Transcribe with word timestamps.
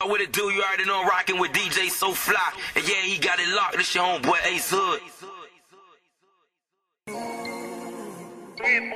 What 0.00 0.10
would 0.10 0.20
it 0.20 0.32
do? 0.32 0.42
You 0.42 0.62
already 0.62 0.84
know 0.84 1.00
I'm 1.00 1.08
rocking 1.08 1.40
with 1.40 1.50
DJ 1.50 1.90
So 1.90 2.12
Fly. 2.12 2.38
And 2.76 2.88
yeah, 2.88 3.02
he 3.02 3.18
got 3.18 3.40
it 3.40 3.48
locked. 3.48 3.76
This 3.76 3.92
your 3.96 4.04
homeboy 4.04 4.46
Ace 4.46 4.70
Hood. 4.70 5.00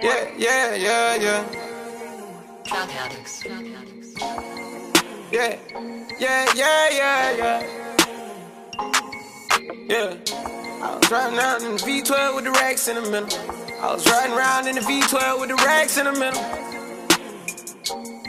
Yeah, 0.01 0.31
yeah, 0.37 0.75
yeah, 0.77 1.17
yeah. 1.17 1.45
Drug 2.63 2.89
addicts. 2.89 3.45
Yeah, 5.33 5.59
yeah, 6.21 6.47
yeah, 6.55 6.89
yeah, 6.93 7.37
yeah. 7.37 7.63
Yeah. 9.89 10.17
I 10.83 10.99
was 11.01 11.11
riding 11.11 11.37
around 11.37 11.63
in 11.65 11.73
the 11.73 11.83
V12 11.83 12.37
with 12.37 12.45
the 12.45 12.53
racks 12.53 12.87
in 12.87 12.95
the 12.95 13.11
middle. 13.11 13.29
I 13.81 13.93
was 13.93 14.07
riding 14.09 14.37
around 14.37 14.69
in 14.69 14.77
the 14.77 14.83
V12 14.83 15.41
with 15.41 15.49
the 15.49 15.57
racks 15.57 15.99
in 15.99 16.05
the 16.05 16.13
middle. 16.13 16.41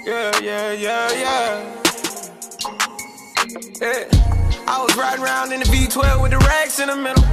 Yeah, 0.07 0.31
yeah, 0.41 0.71
yeah, 0.71 1.11
yeah. 1.13 1.82
Yeah. 3.53 4.09
I 4.65 4.81
was 4.81 4.95
riding 4.97 5.23
around 5.23 5.53
in 5.53 5.59
the 5.59 5.65
V12 5.65 6.21
with 6.21 6.31
the 6.31 6.39
racks 6.39 6.79
in 6.79 6.87
the 6.87 6.95
middle. 6.95 7.23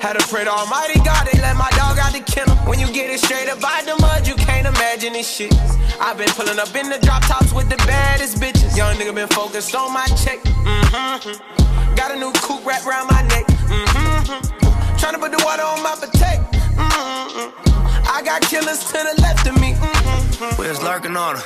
Had 0.00 0.18
to 0.18 0.26
pray 0.28 0.44
to 0.44 0.50
Almighty 0.50 1.00
God, 1.00 1.26
they 1.26 1.40
let 1.40 1.56
my 1.56 1.70
dog 1.72 1.98
out 1.98 2.12
the 2.12 2.20
kennel. 2.20 2.56
When 2.68 2.78
you 2.78 2.86
get 2.92 3.08
it 3.08 3.20
straight 3.20 3.48
up 3.48 3.64
out 3.64 3.84
the 3.84 3.96
mud, 4.00 4.26
you 4.26 4.34
can't 4.34 4.66
imagine 4.66 5.12
this 5.12 5.28
shit. 5.28 5.54
I've 6.00 6.18
been 6.18 6.28
pulling 6.36 6.58
up 6.58 6.74
in 6.74 6.90
the 6.90 6.98
drop 6.98 7.22
tops 7.24 7.52
with 7.52 7.68
the 7.70 7.76
baddest 7.88 8.36
bitches. 8.38 8.76
Young 8.76 8.96
nigga 8.96 9.14
been 9.14 9.28
focused 9.28 9.74
on 9.74 9.92
my 9.92 10.06
check. 10.20 10.40
Mm-hmm. 10.44 11.94
Got 11.94 12.12
a 12.12 12.16
new 12.16 12.32
coupe 12.32 12.64
wrapped 12.66 12.86
around 12.86 13.08
my 13.08 13.22
neck. 13.28 13.46
Mm-hmm. 13.46 14.96
Trying 14.98 15.14
to 15.14 15.18
put 15.18 15.32
the 15.32 15.42
water 15.44 15.62
on 15.62 15.82
my 15.82 15.96
potato. 15.96 16.44
Mm-hmm. 16.76 18.08
I 18.08 18.20
got 18.22 18.42
killers 18.42 18.84
to 18.84 18.98
the 19.00 19.20
left 19.22 19.46
of 19.46 19.54
me. 19.60 19.72
Mm-hmm. 19.72 20.60
We 20.60 20.68
was 20.68 20.82
lurking 20.82 21.16
on 21.16 21.36
her. 21.36 21.42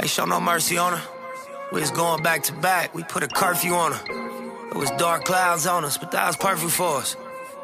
Ain't 0.00 0.10
show 0.10 0.24
no 0.24 0.40
mercy 0.40 0.76
on 0.76 0.98
her. 0.98 1.15
We 1.72 1.80
was 1.80 1.90
going 1.90 2.22
back 2.22 2.44
to 2.44 2.52
back. 2.52 2.94
We 2.94 3.02
put 3.02 3.22
a 3.22 3.28
curfew 3.28 3.74
on 3.74 3.92
her. 3.92 4.68
It 4.70 4.76
was 4.76 4.90
dark 4.92 5.24
clouds 5.24 5.66
on 5.66 5.84
us, 5.84 5.98
but 5.98 6.12
that 6.12 6.26
was 6.26 6.36
perfect 6.36 6.70
for 6.72 6.98
us. 6.98 7.16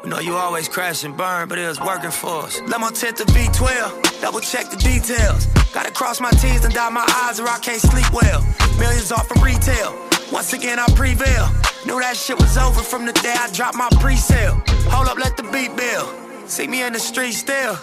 We 0.03 0.09
know 0.09 0.19
you 0.19 0.35
always 0.35 0.67
crash 0.67 1.05
and 1.05 1.15
burn, 1.15 1.47
but 1.47 1.57
it 1.57 1.65
was 1.67 1.79
working 1.79 2.11
for 2.11 2.43
us. 2.43 2.59
Let 2.67 2.81
my 2.81 2.91
tent 2.91 3.17
to 3.17 3.23
V12, 3.25 4.21
double 4.21 4.41
check 4.41 4.69
the 4.69 4.75
details. 4.75 5.45
Gotta 5.73 5.91
cross 5.91 6.19
my 6.19 6.31
T's 6.31 6.65
and 6.65 6.73
dot 6.73 6.91
my 6.91 7.05
I's 7.07 7.39
or 7.39 7.47
I 7.47 7.59
can't 7.59 7.79
sleep 7.79 8.11
well. 8.11 8.41
Millions 8.77 9.11
off 9.13 9.31
of 9.31 9.41
retail. 9.41 9.97
Once 10.31 10.51
again, 10.51 10.79
I 10.79 10.85
prevail. 10.95 11.47
Knew 11.85 11.99
that 11.99 12.17
shit 12.17 12.37
was 12.37 12.57
over 12.57 12.81
from 12.81 13.05
the 13.05 13.13
day 13.13 13.33
I 13.37 13.49
dropped 13.53 13.77
my 13.77 13.87
pre-sale. 14.01 14.61
Hold 14.89 15.07
up, 15.07 15.17
let 15.17 15.37
the 15.37 15.43
beat 15.43 15.75
build. 15.77 16.49
See 16.49 16.67
me 16.67 16.83
in 16.83 16.91
the 16.91 16.99
street 16.99 17.33
still. 17.33 17.77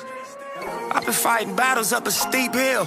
I've 0.93 1.05
been 1.05 1.15
fighting 1.15 1.57
battles 1.57 1.93
up 1.93 2.07
a 2.07 2.11
steep 2.11 2.53
hill. 2.53 2.87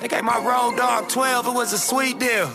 They 0.00 0.08
gave 0.08 0.24
my 0.24 0.38
road 0.38 0.76
dog 0.76 1.08
12, 1.08 1.46
it 1.46 1.54
was 1.54 1.72
a 1.72 1.78
sweet 1.78 2.18
deal. 2.18 2.50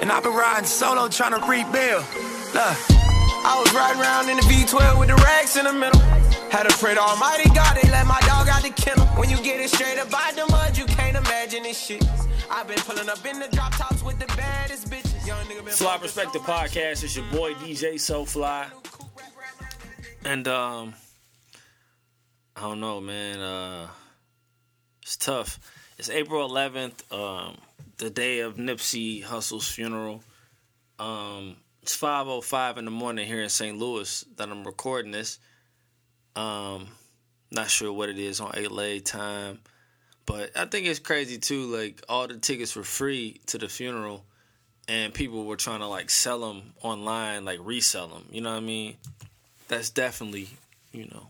And 0.00 0.10
I've 0.10 0.22
been 0.22 0.34
riding 0.34 0.66
solo 0.66 1.08
trying 1.08 1.38
to 1.38 1.46
rebuild. 1.46 2.04
Look. 2.54 2.94
I 3.46 3.60
was 3.60 3.74
riding 3.74 4.00
around 4.00 4.30
in 4.30 4.36
the 4.38 4.42
V12 4.42 4.98
with 4.98 5.08
the 5.08 5.16
racks 5.16 5.56
in 5.56 5.66
the 5.66 5.72
middle. 5.72 6.00
Had 6.50 6.68
to 6.68 6.76
pray 6.78 6.94
to 6.94 7.00
Almighty 7.00 7.50
God, 7.50 7.76
they 7.76 7.88
let 7.90 8.06
my 8.06 8.18
dog 8.20 8.48
out 8.48 8.62
the 8.62 8.70
kennel. 8.70 9.06
When 9.18 9.28
you 9.28 9.36
get 9.42 9.60
it 9.60 9.68
straight 9.68 9.98
up 9.98 10.08
out 10.14 10.34
the 10.34 10.46
mud, 10.50 10.78
you 10.78 10.86
can't 10.86 11.16
imagine 11.16 11.62
this 11.62 11.78
shit. 11.78 12.02
I've 12.50 12.66
been 12.66 12.78
pulling 12.78 13.08
up 13.08 13.24
in 13.26 13.40
the 13.40 13.48
drop 13.48 13.72
tops 13.72 14.02
with 14.02 14.18
the 14.18 14.26
baddest 14.36 14.88
bitches. 14.88 15.26
Young 15.26 15.44
nigga 15.44 15.62
been 15.64 15.74
Fly 15.74 15.98
Perspective 15.98 16.40
Podcast. 16.42 17.04
It's 17.04 17.16
your 17.16 17.26
boy 17.32 17.52
DJ 17.54 18.00
So 18.00 18.24
Fly. 18.24 18.66
And 20.24 20.48
um 20.48 20.94
I 22.56 22.62
don't 22.62 22.80
know, 22.80 23.00
man. 23.02 23.40
Uh 23.40 23.88
it's 25.02 25.18
tough. 25.18 25.60
It's 25.98 26.08
April 26.08 26.48
11th, 26.48 27.12
um, 27.12 27.58
the 27.98 28.10
day 28.10 28.40
of 28.40 28.56
Nipsey 28.56 29.22
Hussle's 29.22 29.68
funeral. 29.68 30.22
Um 30.98 31.56
it's 31.82 31.96
5:05 31.96 32.78
in 32.78 32.84
the 32.86 32.90
morning 32.90 33.26
here 33.26 33.42
in 33.42 33.48
St. 33.48 33.76
Louis 33.76 34.24
that 34.36 34.48
I'm 34.48 34.64
recording 34.64 35.12
this. 35.12 35.38
Um 36.36 36.88
not 37.50 37.70
sure 37.70 37.92
what 37.92 38.08
it 38.08 38.18
is 38.18 38.40
on 38.40 38.52
LA 38.56 38.98
time, 38.98 39.60
but 40.26 40.50
I 40.56 40.64
think 40.66 40.86
it's 40.86 40.98
crazy 40.98 41.38
too 41.38 41.66
like 41.66 42.02
all 42.08 42.26
the 42.26 42.36
tickets 42.38 42.74
were 42.74 42.84
free 42.84 43.40
to 43.46 43.58
the 43.58 43.68
funeral 43.68 44.24
and 44.88 45.14
people 45.14 45.44
were 45.44 45.56
trying 45.56 45.80
to 45.80 45.86
like 45.86 46.10
sell 46.10 46.40
them 46.40 46.74
online, 46.82 47.44
like 47.44 47.58
resell 47.62 48.08
them. 48.08 48.26
You 48.30 48.40
know 48.42 48.50
what 48.50 48.58
I 48.58 48.60
mean? 48.60 48.96
That's 49.68 49.90
definitely, 49.90 50.48
you 50.92 51.06
know, 51.06 51.28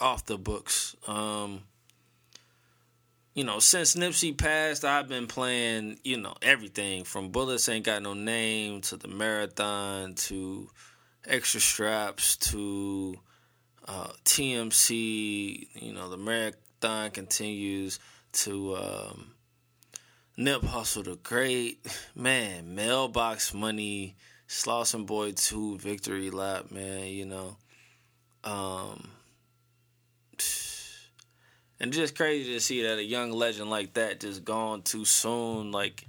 off 0.00 0.26
the 0.26 0.38
books. 0.38 0.94
Um, 1.06 1.62
you 3.40 3.46
know, 3.46 3.58
since 3.58 3.96
Nipsey 3.96 4.36
passed, 4.36 4.84
I've 4.84 5.08
been 5.08 5.26
playing, 5.26 5.98
you 6.04 6.18
know, 6.18 6.34
everything 6.42 7.04
from 7.04 7.30
Bullets 7.30 7.70
Ain't 7.70 7.86
Got 7.86 8.02
No 8.02 8.12
Name 8.12 8.82
to 8.82 8.98
the 8.98 9.08
Marathon 9.08 10.12
to 10.14 10.68
Extra 11.26 11.58
Straps 11.58 12.36
to 12.50 13.16
uh, 13.88 14.08
TMC. 14.26 15.68
You 15.72 15.92
know, 15.94 16.10
the 16.10 16.18
Marathon 16.18 17.12
continues 17.12 17.98
to. 18.32 18.76
Um, 18.76 19.32
Nip 20.36 20.60
Hussle 20.60 21.04
the 21.04 21.16
Great, 21.16 21.86
man, 22.14 22.74
Mailbox 22.74 23.54
Money, 23.54 24.16
Slauson 24.48 25.06
Boy 25.06 25.32
2, 25.32 25.78
Victory 25.78 26.28
Lap, 26.28 26.70
man, 26.70 27.06
you 27.06 27.24
know. 27.24 27.56
Um 28.44 29.10
and 31.80 31.92
just 31.92 32.14
crazy 32.14 32.52
to 32.52 32.60
see 32.60 32.82
that 32.82 32.98
a 32.98 33.04
young 33.04 33.32
legend 33.32 33.70
like 33.70 33.94
that 33.94 34.20
just 34.20 34.44
gone 34.44 34.82
too 34.82 35.04
soon, 35.04 35.72
like 35.72 36.06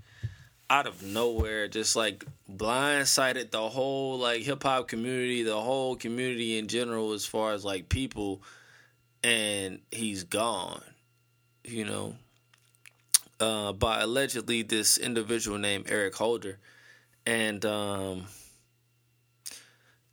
out 0.70 0.86
of 0.86 1.02
nowhere, 1.02 1.68
just 1.68 1.96
like 1.96 2.26
blindsided 2.50 3.52
the 3.52 3.70
whole 3.70 4.20
like 4.20 4.42
hip 4.42 4.64
hop 4.64 4.88
community, 4.88 5.44
the 5.44 5.60
whole 5.60 5.96
community 5.96 6.58
in 6.58 6.68
general 6.68 7.14
as 7.14 7.26
far 7.26 7.54
as 7.54 7.64
like 7.64 7.90
people 7.90 8.42
and 9.24 9.80
he's 9.92 10.24
gone. 10.24 10.84
You 11.64 11.86
know, 11.86 12.16
uh, 13.40 13.74
by 13.74 14.02
allegedly 14.02 14.64
this 14.64 14.98
individual 14.98 15.58
named 15.58 15.86
Eric 15.90 16.16
Holder, 16.16 16.58
and 17.26 17.64
um, 17.66 18.26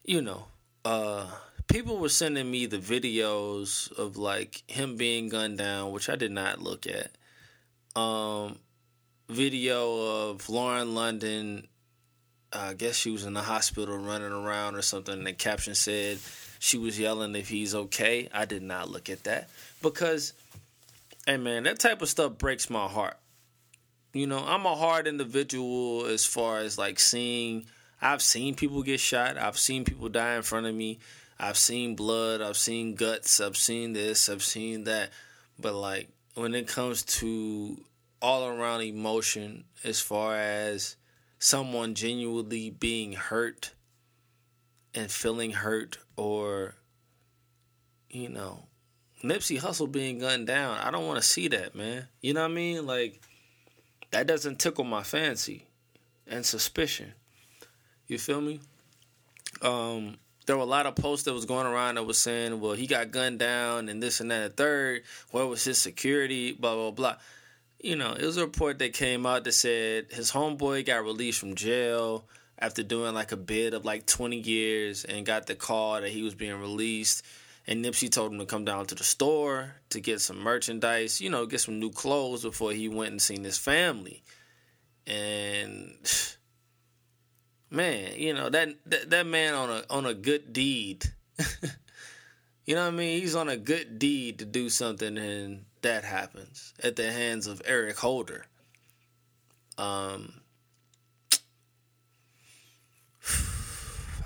you 0.05 0.21
know, 0.21 0.47
uh, 0.85 1.27
people 1.69 1.99
were 1.99 2.09
sending 2.09 2.51
me 2.51 2.67
the 2.67 2.79
videos 2.79 3.91
of 3.97 4.17
like 4.17 4.63
him 4.67 4.97
being 4.97 5.29
gunned 5.29 5.59
down, 5.59 5.93
which 5.93 6.09
I 6.09 6.17
did 6.17 6.33
not 6.33 6.61
look 6.61 6.87
at. 6.87 7.11
Um, 8.01 8.59
video 9.29 10.31
of 10.31 10.49
Lauren 10.49 10.95
London. 10.95 11.67
I 12.53 12.73
guess 12.75 12.97
she 12.97 13.11
was 13.11 13.25
in 13.25 13.35
the 13.35 13.43
hospital 13.43 13.99
running 13.99 14.33
around 14.33 14.75
or 14.75 14.83
something. 14.83 15.15
And 15.15 15.27
the 15.27 15.35
caption 15.35 15.75
said 15.75 16.19
she 16.59 16.79
was 16.79 16.99
yelling 16.99 17.37
if 17.37 17.49
he's 17.49 17.75
okay. 17.75 18.29
I 18.33 18.47
did 18.47 18.63
not 18.63 18.89
look 18.89 19.11
at 19.11 19.25
that 19.25 19.51
because, 19.83 20.33
hey 21.27 21.37
man, 21.37 21.65
that 21.65 21.79
type 21.79 22.01
of 22.01 22.09
stuff 22.09 22.39
breaks 22.39 22.71
my 22.71 22.87
heart 22.87 23.19
you 24.13 24.27
know, 24.27 24.45
I'm 24.45 24.67
a 24.67 24.75
hard 24.75 25.07
individual 25.07 26.07
as 26.07 26.25
far 26.25 26.59
as 26.59 26.79
like 26.79 26.99
seeing. 26.99 27.67
I've 28.01 28.23
seen 28.23 28.55
people 28.55 28.83
get 28.83 29.01
shot. 29.01 29.37
I've 29.37 29.59
seen 29.59 29.85
people 29.85 30.09
die 30.09 30.37
in 30.37 30.43
front 30.43 30.67
of 30.67 30.75
me. 30.75 30.99
I've 31.41 31.57
seen 31.57 31.95
blood. 31.95 32.43
I've 32.43 32.57
seen 32.57 32.95
guts. 32.95 33.41
I've 33.41 33.57
seen 33.57 33.93
this. 33.93 34.29
I've 34.29 34.43
seen 34.43 34.85
that. 34.85 35.11
But 35.59 35.75
like 35.75 36.09
when 36.35 36.55
it 36.55 36.67
comes 36.67 37.03
to 37.05 37.81
all 38.21 38.49
around 38.49 38.83
emotion, 38.83 39.65
as 39.85 40.01
far 40.01 40.37
as 40.37 40.97
someone 41.39 41.95
genuinely 41.95 42.71
being 42.71 43.13
hurt 43.13 43.73
and 44.95 45.11
feeling 45.11 45.53
hurt, 45.53 45.99
or 46.17 46.75
you 48.11 48.29
know, 48.29 48.65
Nipsey 49.23 49.61
Hussle 49.61 49.91
being 49.91 50.19
gunned 50.19 50.47
down, 50.47 50.79
I 50.79 50.91
don't 50.91 51.07
want 51.07 51.21
to 51.21 51.29
see 51.29 51.49
that, 51.49 51.75
man. 51.75 52.09
You 52.21 52.35
know 52.35 52.43
what 52.43 52.51
I 52.51 52.55
mean? 52.55 52.87
Like 52.87 53.21
that 54.11 54.27
doesn't 54.27 54.59
tickle 54.59 54.85
my 54.85 55.03
fancy 55.03 55.67
and 56.27 56.45
suspicion. 56.45 57.13
You 58.07 58.19
feel 58.19 58.41
me? 58.41 58.61
Um, 59.63 60.17
there 60.49 60.57
were 60.57 60.63
a 60.63 60.67
lot 60.67 60.87
of 60.87 60.95
posts 60.95 61.27
that 61.27 61.35
was 61.35 61.45
going 61.45 61.67
around 61.67 61.97
that 61.97 62.05
was 62.05 62.17
saying, 62.19 62.59
well, 62.59 62.73
he 62.73 62.87
got 62.87 63.11
gunned 63.11 63.39
down 63.39 63.91
and 63.91 64.03
this 64.03 64.21
and 64.21 64.31
that 64.31 64.43
and 64.43 64.57
third. 64.57 65.03
Where 65.31 65.47
was 65.47 65.63
his 65.63 65.79
security? 65.79 66.53
Blah, 66.53 66.75
blah, 66.75 66.91
blah. 66.91 67.17
You 67.83 67.97
know, 67.97 68.15
it 68.15 68.25
was 68.25 68.39
a 68.39 68.47
report 68.47 68.79
that 68.79 68.95
came 68.95 69.27
out 69.27 69.45
that 69.45 69.53
said 69.53 70.07
his 70.11 70.33
homeboy 70.33 70.87
got 70.87 71.05
released 71.05 71.39
from 71.39 71.55
jail 71.55 72.25
after 72.59 72.83
doing 72.83 73.13
like 73.13 73.31
a 73.31 73.37
bid 73.37 73.75
of 73.75 73.85
like 73.85 74.07
20 74.07 74.39
years 74.39 75.05
and 75.05 75.27
got 75.27 75.47
the 75.47 75.55
call 75.55 76.01
that 76.01 76.09
he 76.09 76.23
was 76.23 76.35
being 76.35 76.59
released. 76.59 77.27
And 77.67 77.85
Nipsey 77.85 78.11
told 78.11 78.33
him 78.33 78.39
to 78.39 78.47
come 78.47 78.65
down 78.65 78.87
to 78.87 78.95
the 78.95 79.05
store 79.05 79.75
to 79.91 80.01
get 80.01 80.23
some 80.23 80.39
merchandise, 80.39 81.21
you 81.21 81.29
know, 81.29 81.45
get 81.45 81.61
some 81.61 81.79
new 81.79 81.91
clothes 81.91 82.43
before 82.43 82.73
he 82.73 82.89
went 82.89 83.11
and 83.11 83.21
seen 83.21 83.45
his 83.45 83.59
family. 83.59 84.23
And 85.07 85.95
man, 87.71 88.13
you 88.17 88.35
know 88.35 88.49
that 88.51 88.69
that, 88.87 89.11
that 89.11 89.27
man 89.27 89.55
on 89.55 89.71
a 89.71 89.85
on 89.91 90.07
a 90.07 90.15
good 90.15 90.53
deed. 90.53 91.07
you 92.67 92.75
know 92.75 92.83
what 92.85 92.95
I 92.95 92.97
mean? 92.97 93.21
He's 93.21 93.37
on 93.37 93.49
a 93.49 93.57
good 93.57 93.99
deed 93.99 94.41
to 94.41 94.45
do 94.45 94.69
something, 94.69 95.17
and 95.17 95.65
that 95.83 96.05
happens 96.05 96.75
at 96.83 96.97
the 96.97 97.11
hands 97.11 97.47
of 97.47 97.63
Eric 97.65 97.99
Holder. 97.99 98.47
Um, 99.77 100.41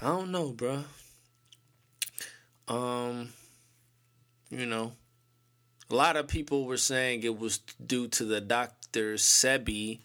I 0.01 0.07
don't 0.07 0.33
know, 0.33 0.53
bro. 0.53 0.85
Um, 2.69 3.31
you 4.51 4.67
know, 4.67 4.93
a 5.91 5.95
lot 5.95 6.17
of 6.17 6.27
people 6.27 6.65
were 6.65 6.79
saying 6.79 7.23
it 7.23 7.39
was 7.39 7.59
due 7.85 8.09
to 8.09 8.25
the 8.25 8.41
Dr. 8.41 9.15
Sebi 9.15 10.01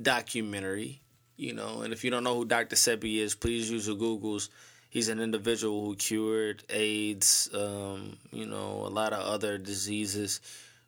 documentary, 0.00 1.01
you 1.36 1.54
know, 1.54 1.82
and 1.82 1.92
if 1.92 2.04
you 2.04 2.10
don't 2.10 2.24
know 2.24 2.34
who 2.34 2.44
Dr. 2.44 2.76
Sebi 2.76 3.18
is, 3.18 3.34
please 3.34 3.70
use 3.70 3.86
your 3.86 3.96
Googles. 3.96 4.48
He's 4.90 5.08
an 5.08 5.20
individual 5.20 5.86
who 5.86 5.96
cured 5.96 6.64
AIDS, 6.68 7.48
um, 7.54 8.18
you 8.30 8.46
know, 8.46 8.84
a 8.86 8.90
lot 8.90 9.12
of 9.12 9.20
other 9.20 9.56
diseases 9.56 10.40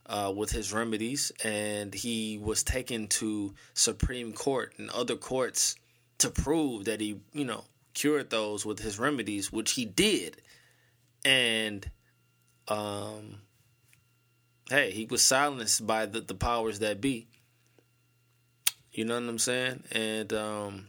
uh, 0.06 0.32
with 0.34 0.50
his 0.50 0.72
remedies, 0.72 1.32
and 1.42 1.94
he 1.94 2.38
was 2.42 2.62
taken 2.62 3.08
to 3.08 3.54
Supreme 3.72 4.32
Court 4.32 4.74
and 4.76 4.90
other 4.90 5.16
courts 5.16 5.76
to 6.18 6.28
prove 6.28 6.84
that 6.84 7.00
he, 7.00 7.20
you 7.32 7.44
know, 7.44 7.64
cured 7.94 8.30
those 8.30 8.66
with 8.66 8.80
his 8.80 8.98
remedies, 8.98 9.50
which 9.50 9.72
he 9.72 9.84
did. 9.84 10.42
And 11.24 11.90
um 12.68 13.40
hey, 14.70 14.90
he 14.90 15.04
was 15.04 15.22
silenced 15.22 15.86
by 15.86 16.06
the, 16.06 16.20
the 16.20 16.34
powers 16.34 16.78
that 16.78 17.00
be. 17.00 17.26
You 18.94 19.04
know 19.04 19.14
what 19.14 19.28
I'm 19.28 19.38
saying? 19.38 19.82
And 19.92 20.32
um 20.32 20.86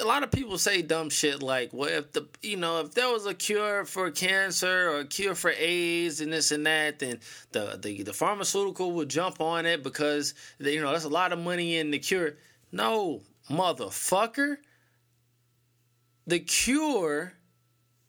a 0.00 0.04
lot 0.04 0.22
of 0.22 0.30
people 0.30 0.56
say 0.56 0.80
dumb 0.80 1.10
shit 1.10 1.42
like, 1.42 1.74
well, 1.74 1.90
if 1.90 2.12
the 2.12 2.26
you 2.40 2.56
know 2.56 2.80
if 2.80 2.94
there 2.94 3.10
was 3.10 3.26
a 3.26 3.34
cure 3.34 3.84
for 3.84 4.10
cancer 4.10 4.90
or 4.90 5.00
a 5.00 5.04
cure 5.04 5.34
for 5.34 5.50
AIDS 5.50 6.20
and 6.20 6.32
this 6.32 6.52
and 6.52 6.64
that, 6.66 7.00
then 7.00 7.20
the 7.52 7.78
the, 7.80 8.02
the 8.04 8.12
pharmaceutical 8.12 8.92
would 8.92 9.10
jump 9.10 9.40
on 9.40 9.66
it 9.66 9.82
because 9.82 10.34
they, 10.58 10.74
you 10.74 10.80
know 10.80 10.92
that's 10.92 11.04
a 11.04 11.08
lot 11.08 11.32
of 11.32 11.38
money 11.38 11.76
in 11.76 11.90
the 11.90 11.98
cure. 11.98 12.36
No, 12.72 13.20
motherfucker, 13.50 14.56
the 16.26 16.38
cure 16.38 17.34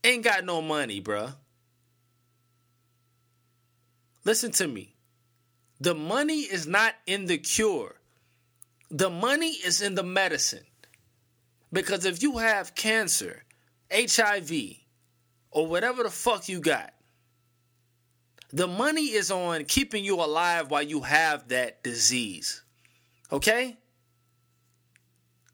ain't 0.04 0.24
got 0.24 0.46
no 0.46 0.62
money, 0.62 1.02
bruh. 1.02 1.34
Listen 4.24 4.52
to 4.52 4.68
me. 4.68 4.91
The 5.82 5.96
money 5.96 6.42
is 6.42 6.68
not 6.68 6.94
in 7.08 7.26
the 7.26 7.40
cure. 7.40 7.96
The 8.92 9.10
money 9.10 9.50
is 9.50 9.82
in 9.82 9.96
the 9.96 10.04
medicine. 10.04 10.64
Because 11.74 12.06
if 12.06 12.22
you 12.22 12.38
have 12.38 12.76
cancer, 12.76 13.44
HIV, 13.92 14.52
or 15.50 15.66
whatever 15.66 16.04
the 16.04 16.12
fuck 16.12 16.48
you 16.48 16.60
got, 16.60 16.94
the 18.54 18.68
money 18.68 19.06
is 19.06 19.32
on 19.32 19.66
keeping 19.66 20.06
you 20.06 20.18
alive 20.18 20.70
while 20.70 20.84
you 20.84 21.02
have 21.02 21.48
that 21.48 21.82
disease. 21.82 22.62
Okay? 23.32 23.76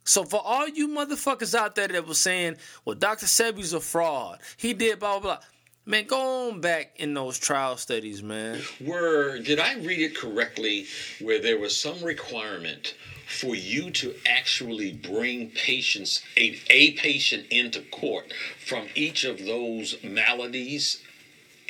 So 0.04 0.26
for 0.26 0.42
all 0.44 0.68
you 0.68 0.90
motherfuckers 0.90 1.56
out 1.56 1.76
there 1.76 1.88
that 1.88 2.06
was 2.06 2.20
saying, 2.20 2.58
well, 2.84 2.96
Dr. 2.96 3.28
Sebi's 3.28 3.72
a 3.72 3.80
fraud. 3.80 4.40
He 4.58 4.74
did 4.74 5.00
blah 5.00 5.20
blah 5.20 5.38
blah. 5.38 5.46
Man, 5.88 6.06
go 6.06 6.50
on 6.50 6.60
back 6.60 6.92
in 6.98 7.14
those 7.14 7.40
trial 7.40 7.78
studies, 7.78 8.22
man. 8.22 8.60
Were 8.82 9.40
did 9.40 9.58
I 9.58 9.76
read 9.76 10.02
it 10.02 10.18
correctly 10.18 10.86
where 11.22 11.40
there 11.40 11.58
was 11.58 11.80
some 11.80 12.04
requirement 12.04 12.94
for 13.26 13.56
you 13.56 13.90
to 13.92 14.14
actually 14.26 14.92
bring 14.92 15.50
patients 15.52 16.22
a, 16.36 16.60
a 16.70 16.92
patient 16.92 17.46
into 17.52 17.80
court 17.84 18.34
from 18.66 18.88
each 18.96 19.24
of 19.24 19.46
those 19.46 19.96
maladies 20.04 21.02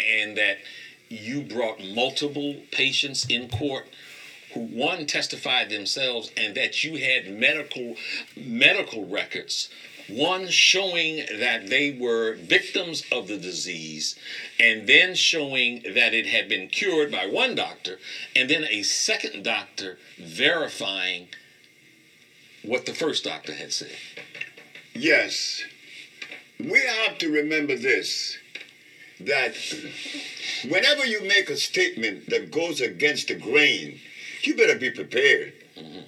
and 0.04 0.36
that 0.36 0.58
you 1.10 1.44
brought 1.44 1.80
multiple 1.80 2.56
patients 2.72 3.28
in 3.30 3.48
court 3.48 3.86
who 4.56 4.62
one 4.62 5.06
testified 5.06 5.70
themselves 5.70 6.32
and 6.36 6.56
that 6.56 6.84
you 6.84 6.98
had 6.98 7.32
medical 7.32 7.96
medical 8.36 9.06
records 9.06 9.70
one 10.10 10.50
showing 10.50 11.26
that 11.40 11.68
they 11.70 11.92
were 11.92 12.36
victims 12.36 13.04
of 13.12 13.28
the 13.28 13.38
disease 13.38 14.16
and 14.60 14.88
then 14.88 15.16
showing 15.16 15.82
that 15.94 16.14
it 16.14 16.26
had 16.26 16.48
been 16.48 16.68
cured 16.68 17.12
by 17.12 17.26
one 17.26 17.56
doctor 17.56 18.00
and 18.36 18.50
then 18.50 18.64
a 18.70 18.84
second 18.84 19.44
doctor 19.44 19.98
verifying 20.18 21.28
what 22.64 22.86
the 22.86 22.94
first 22.94 23.24
doctor 23.24 23.54
had 23.54 23.72
said 23.72 23.96
Yes. 24.98 25.64
We 26.60 26.80
have 26.80 27.20
to 27.20 27.30
remember 27.30 27.76
this 27.76 28.38
that 29.20 29.56
whenever 30.68 31.06
you 31.06 31.22
make 31.22 31.50
a 31.50 31.58
statement 31.58 32.30
that 32.30 32.52
goes 32.52 32.82
against 32.82 33.28
the 33.28 33.36
grain, 33.36 34.00
you 34.44 34.56
better 34.56 34.78
be 34.78 34.92
prepared. 34.92 35.54
Mm-hmm. 35.76 36.02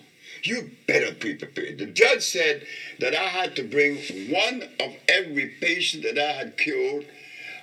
You 0.44 0.72
better 0.88 1.12
be 1.12 1.34
prepared. 1.34 1.78
The 1.78 1.86
judge 1.86 2.24
said 2.24 2.66
that 3.00 3.14
I 3.14 3.30
had 3.30 3.56
to 3.58 3.64
bring 3.64 3.98
one 4.30 4.64
of 4.80 4.96
every 5.08 5.48
patient 5.48 6.04
that 6.04 6.18
I 6.18 6.34
had 6.34 6.58
cured, 6.58 7.06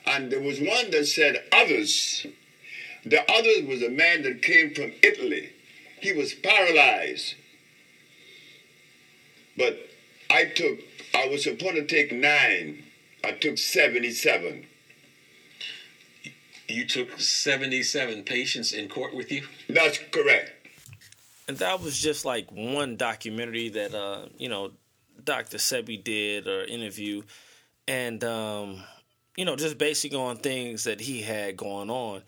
and 0.04 0.30
there 0.30 0.40
was 0.40 0.60
one 0.60 0.90
that 0.90 1.06
said 1.06 1.42
others. 1.52 2.26
The 3.04 3.30
others 3.30 3.62
was 3.62 3.82
a 3.82 3.88
man 3.88 4.22
that 4.22 4.42
came 4.42 4.74
from 4.74 4.92
Italy. 5.02 5.50
He 6.00 6.12
was 6.12 6.34
paralyzed. 6.34 7.34
But 9.56 9.88
I 10.28 10.44
took, 10.44 10.80
I 11.14 11.26
was 11.26 11.44
supposed 11.44 11.76
to 11.76 11.84
take 11.84 12.12
nine. 12.12 12.82
I 13.24 13.32
took 13.32 13.58
77. 13.58 14.66
you 16.68 16.84
took 16.84 17.20
77 17.20 18.22
patients 18.24 18.72
in 18.72 18.88
court 18.88 19.14
with 19.14 19.30
you 19.30 19.46
That's 19.68 19.98
correct. 20.10 20.50
And 21.48 21.58
that 21.58 21.80
was 21.80 21.98
just 21.98 22.24
like 22.24 22.50
one 22.50 22.96
documentary 22.96 23.68
that 23.70 23.94
uh, 23.94 24.26
you 24.38 24.48
know, 24.48 24.72
Dr. 25.22 25.58
Sebi 25.58 26.02
did 26.02 26.48
or 26.48 26.64
interview. 26.64 27.22
And 27.86 28.22
um, 28.24 28.82
you 29.36 29.44
know, 29.44 29.56
just 29.56 29.78
basically 29.78 30.18
on 30.18 30.36
things 30.36 30.84
that 30.84 31.00
he 31.00 31.22
had 31.22 31.56
going 31.56 31.90
on. 31.90 32.22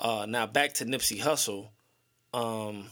Uh 0.00 0.26
now 0.26 0.46
back 0.46 0.74
to 0.74 0.84
Nipsey 0.84 1.20
Hussle. 1.20 1.68
Um 2.32 2.86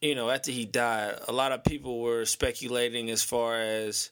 you 0.00 0.14
know, 0.14 0.28
after 0.28 0.50
he 0.50 0.66
died, 0.66 1.18
a 1.26 1.32
lot 1.32 1.52
of 1.52 1.64
people 1.64 2.00
were 2.00 2.26
speculating 2.26 3.10
as 3.10 3.22
far 3.22 3.58
as 3.58 4.10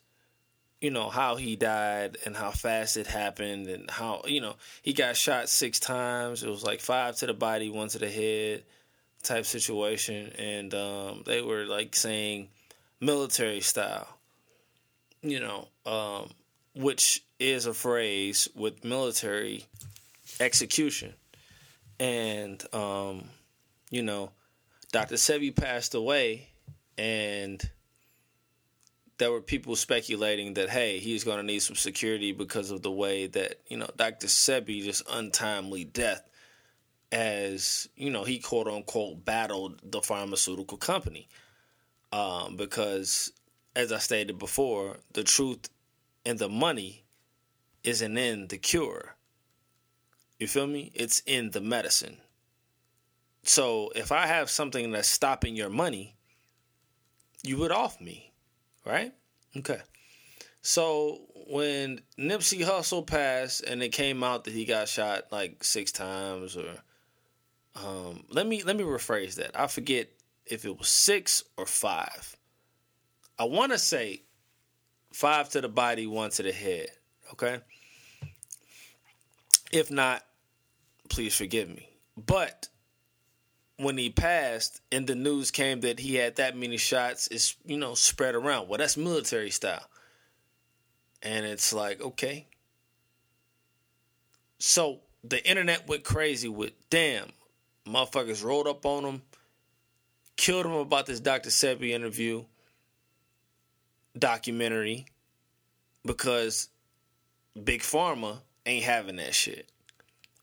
you 0.81 0.91
know 0.91 1.09
how 1.09 1.37
he 1.37 1.55
died 1.55 2.19
and 2.25 2.35
how 2.35 2.51
fast 2.51 2.97
it 2.97 3.07
happened 3.07 3.69
and 3.69 3.89
how 3.89 4.23
you 4.27 4.41
know 4.41 4.57
he 4.83 4.93
got 4.93 5.17
shot 5.17 5.49
six 5.49 5.79
times. 5.79 6.43
It 6.43 6.49
was 6.49 6.65
like 6.65 6.81
five 6.81 7.17
to 7.17 7.27
the 7.27 7.35
body, 7.35 7.71
one 7.71 7.89
to 7.89 7.99
the 7.99 8.11
head 8.11 8.65
type 9.23 9.47
situation, 9.47 10.33
and 10.39 10.75
um, 10.75 11.23
they 11.27 11.43
were 11.43 11.65
like 11.65 11.95
saying 11.95 12.49
military 13.01 13.61
style. 13.61 14.09
You 15.23 15.41
know, 15.41 15.69
um, 15.87 16.31
which 16.75 17.25
is 17.39 17.67
a 17.67 17.75
phrase 17.75 18.49
with 18.55 18.85
military 18.85 19.67
execution, 20.41 21.15
and 22.01 22.63
um, 22.75 23.25
you 23.91 24.03
know, 24.03 24.31
Dr. 24.91 25.15
Sebi 25.15 25.55
passed 25.55 25.95
away, 25.95 26.49
and 26.99 27.63
there 29.19 29.31
were 29.31 29.41
people 29.41 29.77
speculating 29.77 30.55
that 30.55 30.69
hey, 30.69 30.99
he's 30.99 31.23
going 31.23 31.37
to 31.37 31.45
need 31.45 31.61
some 31.61 31.77
security 31.77 32.33
because 32.33 32.73
of 32.73 32.83
the 32.83 32.91
way 32.91 33.29
that 33.29 33.61
you 33.69 33.77
know 33.77 33.89
Dr. 33.97 34.27
Sebi 34.27 34.83
just 34.83 35.03
untimely 35.09 35.85
death, 35.85 36.29
as 37.13 37.89
you 37.95 38.11
know 38.11 38.25
he 38.25 38.39
quote 38.39 38.67
unquote 38.67 39.25
battled 39.25 39.81
the 39.85 40.01
pharmaceutical 40.01 40.79
company, 40.79 41.29
um, 42.11 42.57
because 42.57 43.33
as 43.77 43.93
I 43.93 43.99
stated 43.99 44.39
before, 44.39 44.99
the 45.13 45.23
truth 45.23 45.69
and 46.25 46.39
the 46.39 46.49
money 46.49 47.05
isn't 47.85 48.17
in 48.17 48.49
the 48.49 48.59
cure. 48.59 49.17
You 50.39 50.49
feel 50.49 50.67
me? 50.67 50.91
It's 50.95 51.23
in 51.27 51.51
the 51.51 51.61
medicine. 51.61 52.17
So 53.45 53.93
if 53.95 54.13
I 54.13 54.27
have 54.27 54.51
something 54.51 54.91
that's 54.93 55.09
stopping 55.09 55.57
your 55.57 55.71
money, 55.71 56.17
you 57.43 57.57
would 57.59 57.73
off 57.73 58.01
me, 58.01 58.33
right? 58.85 59.13
Okay. 59.57 59.81
So 60.63 61.23
when 61.49 62.03
Nipsey 62.19 62.65
Hussle 62.65 63.07
passed 63.07 63.65
and 63.65 63.83
it 63.83 63.91
came 63.91 64.23
out 64.23 64.45
that 64.45 64.55
he 64.55 64.65
got 64.65 64.89
shot 64.89 65.25
like 65.33 65.65
six 65.65 65.91
times 65.91 66.57
or 66.57 66.77
um 67.77 68.25
let 68.29 68.47
me 68.47 68.63
let 68.63 68.77
me 68.77 68.85
rephrase 68.85 69.37
that. 69.37 69.59
I 69.59 69.67
forget 69.67 70.09
if 70.47 70.65
it 70.65 70.79
was 70.79 70.89
six 70.89 71.45
or 71.57 71.67
five. 71.67 72.37
I 73.39 73.45
wanna 73.45 73.79
say 73.79 74.23
five 75.13 75.49
to 75.51 75.61
the 75.61 75.69
body, 75.69 76.07
one 76.07 76.31
to 76.31 76.43
the 76.43 76.53
head. 76.53 76.89
Okay? 77.33 77.61
If 79.73 79.91
not, 79.91 80.23
please 81.09 81.35
forgive 81.35 81.69
me. 81.69 81.89
But 82.17 82.69
when 83.79 83.97
he 83.97 84.11
passed 84.11 84.81
and 84.93 85.07
the 85.07 85.15
news 85.15 85.51
came 85.51 85.81
that 85.81 85.99
he 85.99 86.15
had 86.15 86.37
that 86.37 86.57
many 86.57 86.77
shots, 86.77 87.29
it's 87.29 87.57
you 87.65 87.77
know 87.77 87.95
spread 87.95 88.35
around. 88.35 88.69
Well, 88.69 88.79
that's 88.79 88.97
military 88.97 89.51
style, 89.51 89.87
and 91.23 91.47
it's 91.47 91.73
like 91.73 92.01
okay. 92.01 92.47
So 94.59 95.01
the 95.25 95.45
internet 95.49 95.89
went 95.89 96.05
crazy 96.05 96.49
with 96.49 96.73
damn, 96.91 97.33
motherfuckers 97.87 98.45
rolled 98.45 98.69
up 98.69 98.85
on 98.87 99.05
him, 99.05 99.23
killed 100.37 100.67
him 100.67 100.73
about 100.73 101.07
this 101.07 101.21
Dr. 101.21 101.51
Sebi 101.51 101.91
interview. 101.91 102.45
documentary 104.19 105.07
because 106.05 106.69
Big 107.65 107.81
Pharma 107.81 108.39
ain't 108.67 108.85
having 108.85 109.17
that 109.17 109.35
shit. 109.35 109.71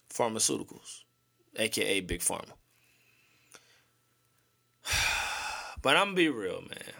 Pharmaceuticals, 0.09 1.03
aka 1.55 1.99
Big 2.01 2.21
Pharma. 2.21 2.51
But 5.81 5.95
I'm 5.95 6.07
gonna 6.07 6.15
be 6.15 6.27
real, 6.27 6.59
man. 6.59 6.93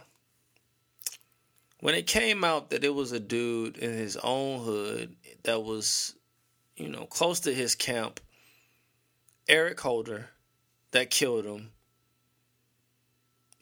When 1.82 1.96
it 1.96 2.08
came 2.08 2.46
out 2.46 2.70
that 2.70 2.86
it 2.86 2.96
was 2.96 3.12
a 3.12 3.20
dude 3.20 3.78
in 3.78 3.92
his 3.92 4.16
own 4.16 4.64
hood 4.64 5.18
that 5.44 5.64
was, 5.64 6.16
you 6.78 6.88
know, 6.88 7.06
close 7.06 7.42
to 7.42 7.54
his 7.54 7.76
camp, 7.76 8.22
Eric 9.50 9.80
Holder, 9.80 10.30
that 10.92 11.10
killed 11.10 11.46
him, 11.46 11.72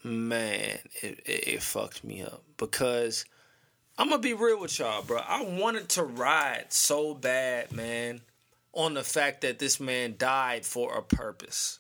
man, 0.04 0.80
it, 1.02 1.22
it, 1.26 1.48
it 1.48 1.64
fucked 1.64 2.04
me 2.04 2.22
up 2.22 2.44
because 2.58 3.24
I'm 3.98 4.10
gonna 4.10 4.22
be 4.22 4.34
real 4.34 4.60
with 4.60 4.78
y'all, 4.78 5.02
bro. 5.02 5.20
I 5.20 5.44
wanted 5.44 5.88
to 5.90 6.04
ride 6.04 6.66
so 6.74 7.14
bad, 7.14 7.72
man, 7.72 8.20
on 8.74 8.96
the 8.96 9.04
fact 9.04 9.42
that 9.42 9.60
this 9.60 9.80
man 9.80 10.16
died 10.18 10.66
for 10.66 10.98
a 10.98 11.02
purpose. 11.02 11.80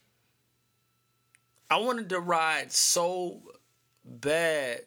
I 1.69 1.77
wanted 1.77 2.07
to 2.09 2.19
ride 2.21 2.71
so 2.71 3.41
bad 4.05 4.81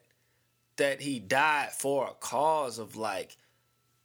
that 0.77 1.03
he 1.03 1.19
died 1.19 1.73
for 1.73 2.07
a 2.09 2.15
cause 2.15 2.79
of 2.79 2.97
like, 2.97 3.37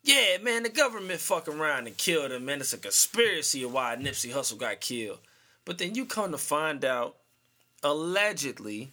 yeah, 0.05 0.37
man, 0.43 0.61
the 0.61 0.69
government 0.69 1.19
fucking 1.19 1.55
around 1.55 1.87
and 1.87 1.97
killed 1.97 2.31
him, 2.31 2.45
man. 2.45 2.61
It's 2.61 2.73
a 2.73 2.77
conspiracy 2.77 3.63
of 3.63 3.73
why 3.73 3.95
Nipsey 3.95 4.31
Hussle 4.31 4.59
got 4.59 4.79
killed. 4.79 5.17
But 5.65 5.79
then 5.79 5.95
you 5.95 6.05
come 6.05 6.31
to 6.31 6.37
find 6.37 6.85
out, 6.85 7.15
allegedly, 7.81 8.91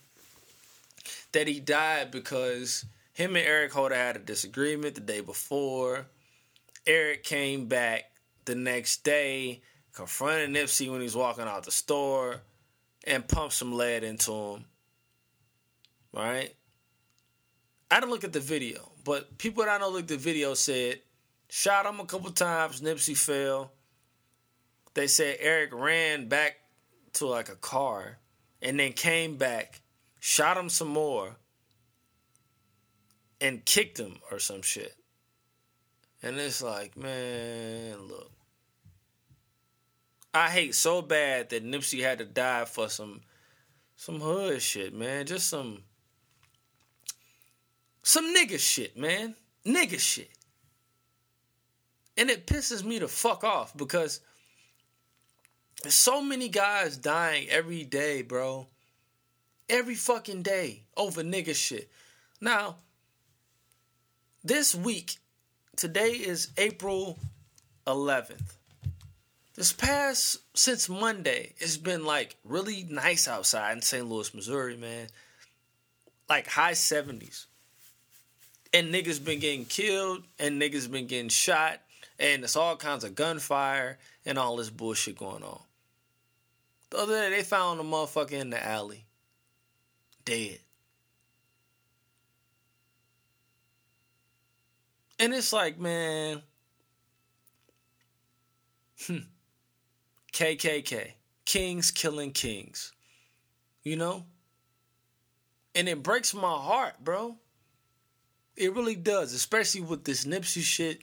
that 1.32 1.46
he 1.46 1.60
died 1.60 2.10
because 2.10 2.86
him 3.12 3.36
and 3.36 3.46
Eric 3.46 3.72
Holder 3.72 3.94
had 3.94 4.16
a 4.16 4.20
disagreement 4.20 4.94
the 4.94 5.02
day 5.02 5.20
before. 5.20 6.06
Eric 6.86 7.24
came 7.24 7.66
back 7.66 8.04
the 8.46 8.54
next 8.54 9.04
day, 9.04 9.60
confronted 9.92 10.48
Nipsey 10.48 10.90
when 10.90 11.00
he 11.00 11.04
was 11.04 11.14
walking 11.14 11.44
out 11.44 11.64
the 11.64 11.70
store, 11.70 12.40
and 13.04 13.28
pumped 13.28 13.54
some 13.54 13.74
lead 13.74 14.02
into 14.02 14.32
him. 14.32 14.64
Right? 16.14 16.54
I 17.90 18.00
didn't 18.00 18.12
look 18.12 18.24
at 18.24 18.32
the 18.32 18.40
video, 18.40 18.91
but 19.04 19.38
people 19.38 19.64
that 19.64 19.70
I 19.70 19.78
know 19.78 19.90
looked 19.90 20.10
at 20.10 20.18
the 20.18 20.22
video 20.22 20.54
said, 20.54 21.00
shot 21.48 21.86
him 21.86 22.00
a 22.00 22.06
couple 22.06 22.30
times, 22.30 22.80
Nipsey 22.80 23.16
fell. 23.16 23.72
They 24.94 25.06
said 25.06 25.38
Eric 25.40 25.70
ran 25.72 26.28
back 26.28 26.56
to 27.14 27.26
like 27.26 27.48
a 27.48 27.56
car 27.56 28.18
and 28.60 28.78
then 28.78 28.92
came 28.92 29.36
back, 29.36 29.80
shot 30.20 30.56
him 30.56 30.68
some 30.68 30.88
more, 30.88 31.36
and 33.40 33.64
kicked 33.64 33.98
him 33.98 34.18
or 34.30 34.38
some 34.38 34.62
shit. 34.62 34.94
And 36.22 36.38
it's 36.38 36.62
like, 36.62 36.96
man, 36.96 38.06
look. 38.06 38.30
I 40.34 40.48
hate 40.48 40.74
so 40.74 41.02
bad 41.02 41.50
that 41.50 41.64
Nipsey 41.64 42.00
had 42.00 42.18
to 42.18 42.24
die 42.24 42.64
for 42.64 42.88
some 42.88 43.20
some 43.96 44.20
hood 44.20 44.62
shit, 44.62 44.94
man. 44.94 45.26
Just 45.26 45.48
some 45.48 45.82
some 48.02 48.34
nigga 48.34 48.58
shit, 48.58 48.96
man. 48.96 49.34
Nigga 49.64 49.98
shit. 49.98 50.30
And 52.16 52.30
it 52.30 52.46
pisses 52.46 52.84
me 52.84 52.98
to 52.98 53.08
fuck 53.08 53.44
off 53.44 53.76
because 53.76 54.20
there's 55.82 55.94
so 55.94 56.22
many 56.22 56.48
guys 56.48 56.96
dying 56.96 57.48
every 57.48 57.84
day, 57.84 58.22
bro. 58.22 58.68
Every 59.68 59.94
fucking 59.94 60.42
day 60.42 60.82
over 60.96 61.22
nigga 61.22 61.54
shit. 61.54 61.90
Now, 62.40 62.76
this 64.44 64.74
week, 64.74 65.16
today 65.76 66.10
is 66.10 66.50
April 66.58 67.18
11th. 67.86 68.56
This 69.54 69.72
past 69.72 70.38
since 70.54 70.88
Monday, 70.88 71.54
it's 71.58 71.76
been 71.76 72.04
like 72.04 72.36
really 72.44 72.84
nice 72.88 73.28
outside 73.28 73.72
in 73.72 73.82
St. 73.82 74.06
Louis, 74.06 74.34
Missouri, 74.34 74.76
man. 74.76 75.08
Like 76.28 76.48
high 76.48 76.72
70s. 76.72 77.46
And 78.74 78.92
niggas 78.92 79.22
been 79.22 79.38
getting 79.38 79.66
killed 79.66 80.24
and 80.38 80.60
niggas 80.60 80.90
been 80.90 81.06
getting 81.06 81.28
shot 81.28 81.80
and 82.18 82.44
it's 82.44 82.56
all 82.56 82.76
kinds 82.76 83.04
of 83.04 83.14
gunfire 83.14 83.98
and 84.24 84.38
all 84.38 84.56
this 84.56 84.70
bullshit 84.70 85.18
going 85.18 85.42
on. 85.42 85.60
The 86.90 86.98
other 86.98 87.20
day 87.20 87.36
they 87.36 87.42
found 87.42 87.80
a 87.80 87.82
motherfucker 87.82 88.32
in 88.32 88.50
the 88.50 88.64
alley. 88.64 89.04
Dead. 90.24 90.58
And 95.18 95.32
it's 95.32 95.52
like, 95.52 95.78
man, 95.78 96.42
hmm. 99.06 99.18
KKK, 100.32 101.12
kings 101.44 101.90
killing 101.90 102.32
kings, 102.32 102.92
you 103.84 103.96
know? 103.96 104.24
And 105.74 105.88
it 105.88 106.02
breaks 106.02 106.34
my 106.34 106.56
heart, 106.56 106.94
bro. 107.02 107.36
It 108.56 108.74
really 108.74 108.96
does, 108.96 109.32
especially 109.32 109.80
with 109.80 110.04
this 110.04 110.24
Nipsey 110.24 110.62
shit 110.62 111.02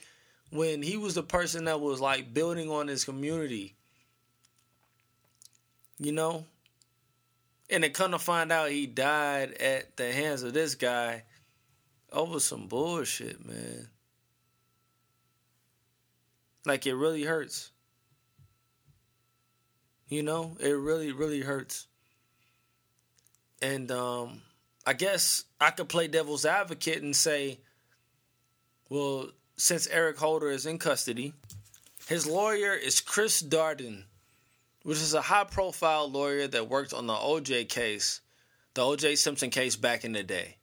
when 0.50 0.82
he 0.82 0.96
was 0.96 1.14
the 1.14 1.22
person 1.22 1.64
that 1.64 1.80
was 1.80 2.00
like 2.00 2.34
building 2.34 2.70
on 2.70 2.88
his 2.88 3.04
community. 3.04 3.74
You 5.98 6.12
know? 6.12 6.44
And 7.68 7.84
it 7.84 7.94
come 7.94 8.12
to 8.12 8.18
find 8.18 8.50
out 8.50 8.70
he 8.70 8.86
died 8.86 9.52
at 9.54 9.96
the 9.96 10.12
hands 10.12 10.42
of 10.42 10.52
this 10.52 10.74
guy 10.74 11.24
over 12.12 12.40
some 12.40 12.66
bullshit, 12.66 13.44
man. 13.46 13.88
Like 16.66 16.86
it 16.86 16.94
really 16.94 17.22
hurts. 17.22 17.70
You 20.08 20.24
know, 20.24 20.56
it 20.58 20.72
really, 20.72 21.12
really 21.12 21.40
hurts. 21.40 21.86
And 23.62 23.90
um, 23.92 24.42
I 24.86 24.92
guess 24.94 25.44
I 25.60 25.70
could 25.70 25.88
play 25.88 26.08
devil's 26.08 26.44
advocate 26.44 27.02
and 27.02 27.14
say, 27.14 27.60
well, 28.88 29.28
since 29.56 29.86
Eric 29.88 30.18
Holder 30.18 30.50
is 30.50 30.66
in 30.66 30.78
custody, 30.78 31.34
his 32.08 32.26
lawyer 32.26 32.72
is 32.72 33.00
Chris 33.00 33.42
Darden, 33.42 34.04
which 34.82 34.98
is 34.98 35.14
a 35.14 35.20
high 35.20 35.44
profile 35.44 36.10
lawyer 36.10 36.46
that 36.46 36.68
worked 36.68 36.92
on 36.94 37.06
the 37.06 37.14
OJ 37.14 37.68
case, 37.68 38.20
the 38.74 38.82
OJ 38.82 39.18
Simpson 39.18 39.50
case 39.50 39.76
back 39.76 40.04
in 40.04 40.12
the 40.12 40.22
day. 40.22 40.56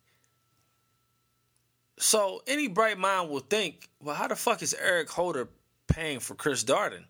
So 2.00 2.42
any 2.48 2.68
bright 2.68 2.98
mind 2.98 3.30
will 3.30 3.40
think, 3.40 3.90
well, 4.02 4.16
how 4.16 4.28
the 4.28 4.36
fuck 4.36 4.62
is 4.62 4.76
Eric 4.80 5.10
Holder 5.10 5.48
paying 5.88 6.20
for 6.20 6.36
Chris 6.36 6.64
Darden? 6.64 7.06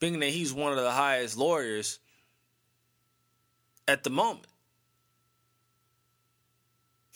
being 0.00 0.18
that 0.18 0.30
he's 0.30 0.52
one 0.52 0.72
of 0.72 0.82
the 0.82 0.90
highest 0.90 1.36
lawyers 1.36 2.00
at 3.86 4.02
the 4.02 4.10
moment. 4.10 4.46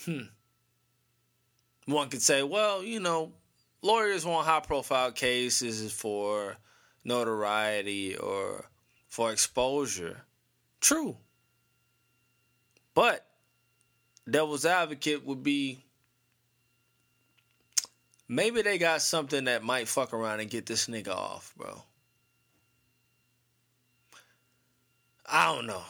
Hmm. 0.05 0.23
One 1.87 2.09
could 2.09 2.23
say, 2.23 2.43
well, 2.43 2.83
you 2.83 3.01
know, 3.01 3.33
lawyers 3.83 4.25
want 4.25 4.47
high 4.47 4.61
profile 4.61 5.13
cases 5.13 5.93
for 5.93 6.57
notoriety 7.05 8.17
or 8.17 8.65
for 9.09 9.33
exposure. 9.33 10.23
True. 10.81 11.17
But 12.95 13.27
devil's 14.29 14.65
advocate 14.65 15.25
would 15.27 15.43
be 15.43 15.85
maybe 18.29 18.63
they 18.63 18.79
got 18.79 19.03
something 19.03 19.45
that 19.45 19.63
might 19.63 19.89
fuck 19.89 20.13
around 20.13 20.41
and 20.41 20.51
get 20.51 20.67
this 20.67 20.87
nigga 20.87 21.09
off, 21.09 21.53
bro. 21.57 21.83
I 25.27 25.55
don't 25.55 25.67
know. 25.67 25.83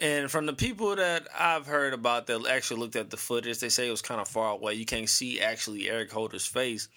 And 0.00 0.30
from 0.30 0.46
the 0.46 0.54
people 0.54 0.96
that 0.96 1.28
I've 1.38 1.66
heard 1.66 1.92
about 1.92 2.26
that 2.28 2.46
actually 2.46 2.80
looked 2.80 2.96
at 2.96 3.10
the 3.10 3.18
footage, 3.18 3.58
they 3.58 3.68
say 3.68 3.86
it 3.86 3.90
was 3.90 4.00
kind 4.00 4.20
of 4.20 4.28
far 4.28 4.52
away. 4.52 4.74
You 4.74 4.86
can't 4.86 5.08
see 5.08 5.40
actually 5.40 5.90
Eric 5.90 6.10
Holder's 6.10 6.46
face. 6.46 6.88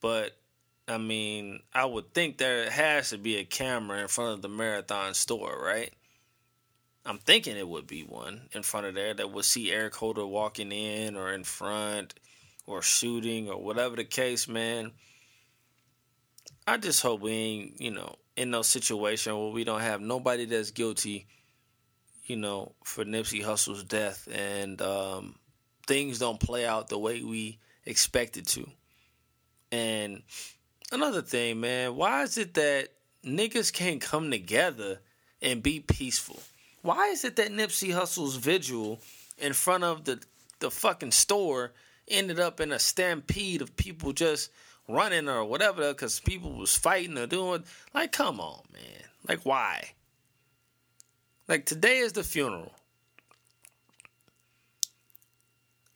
But 0.00 0.32
I 0.88 0.96
mean, 0.98 1.60
I 1.74 1.84
would 1.84 2.14
think 2.14 2.38
there 2.38 2.70
has 2.70 3.10
to 3.10 3.18
be 3.18 3.36
a 3.36 3.44
camera 3.44 4.00
in 4.00 4.08
front 4.08 4.34
of 4.34 4.42
the 4.42 4.48
marathon 4.48 5.12
store, 5.12 5.60
right? 5.62 5.92
I'm 7.04 7.18
thinking 7.18 7.56
it 7.56 7.68
would 7.68 7.86
be 7.86 8.02
one 8.02 8.48
in 8.52 8.62
front 8.62 8.86
of 8.86 8.94
there 8.94 9.12
that 9.12 9.30
would 9.30 9.44
see 9.44 9.70
Eric 9.70 9.94
Holder 9.94 10.26
walking 10.26 10.72
in 10.72 11.16
or 11.16 11.32
in 11.32 11.44
front 11.44 12.14
or 12.66 12.82
shooting 12.82 13.48
or 13.48 13.62
whatever 13.62 13.94
the 13.94 14.04
case, 14.04 14.48
man. 14.48 14.92
I 16.66 16.78
just 16.78 17.02
hope 17.02 17.20
we 17.20 17.32
ain't, 17.32 17.80
you 17.80 17.92
know, 17.92 18.16
in 18.36 18.50
no 18.50 18.62
situation 18.62 19.38
where 19.38 19.52
we 19.52 19.64
don't 19.64 19.82
have 19.82 20.00
nobody 20.00 20.46
that's 20.46 20.72
guilty, 20.72 21.26
you 22.26 22.36
know, 22.36 22.72
for 22.84 23.04
Nipsey 23.04 23.42
Hussle's 23.42 23.84
death 23.84 24.28
and 24.32 24.80
um, 24.82 25.36
things 25.86 26.18
don't 26.18 26.40
play 26.40 26.66
out 26.66 26.88
the 26.88 26.98
way 26.98 27.22
we 27.22 27.58
expected 27.84 28.46
to. 28.48 28.68
And 29.72 30.22
another 30.92 31.22
thing, 31.22 31.60
man, 31.60 31.96
why 31.96 32.22
is 32.22 32.38
it 32.38 32.54
that 32.54 32.88
niggas 33.24 33.72
can't 33.72 34.00
come 34.00 34.30
together 34.30 35.00
and 35.40 35.62
be 35.62 35.80
peaceful? 35.80 36.40
Why 36.82 37.08
is 37.08 37.24
it 37.24 37.36
that 37.36 37.50
Nipsey 37.50 37.92
Hussle's 37.92 38.36
vigil 38.36 39.00
in 39.38 39.52
front 39.52 39.84
of 39.84 40.04
the 40.04 40.20
the 40.58 40.70
fucking 40.70 41.12
store 41.12 41.72
ended 42.08 42.40
up 42.40 42.60
in 42.60 42.72
a 42.72 42.78
stampede 42.78 43.60
of 43.60 43.76
people 43.76 44.12
just 44.12 44.50
running 44.88 45.28
or 45.28 45.44
whatever 45.44 45.92
because 45.92 46.20
people 46.20 46.52
was 46.52 46.76
fighting 46.76 47.18
or 47.18 47.26
doing. 47.26 47.64
Like, 47.92 48.12
come 48.12 48.40
on, 48.40 48.62
man. 48.72 49.02
Like, 49.28 49.40
why? 49.44 49.90
Like, 51.48 51.64
today 51.66 51.98
is 51.98 52.12
the 52.12 52.24
funeral. 52.24 52.72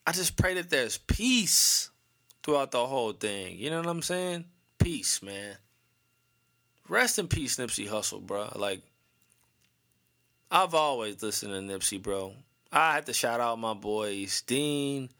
I 0.06 0.12
just 0.12 0.36
pray 0.36 0.54
that 0.54 0.70
there's 0.70 0.98
peace 0.98 1.90
throughout 2.42 2.70
the 2.70 2.86
whole 2.86 3.12
thing. 3.12 3.58
You 3.58 3.70
know 3.70 3.78
what 3.78 3.88
I'm 3.88 4.02
saying? 4.02 4.44
Peace, 4.78 5.22
man. 5.22 5.56
Rest 6.88 7.18
in 7.18 7.28
peace, 7.28 7.56
Nipsey 7.56 7.88
Hussle, 7.88 8.20
bro. 8.20 8.50
Like, 8.56 8.82
I've 10.50 10.74
always 10.74 11.22
listened 11.22 11.52
to 11.52 11.60
Nipsey, 11.74 12.02
bro. 12.02 12.34
I 12.72 12.94
had 12.94 13.06
to 13.06 13.12
shout 13.12 13.40
out 13.40 13.58
my 13.58 13.74
boys 13.74 14.42
Dean, 14.42 15.10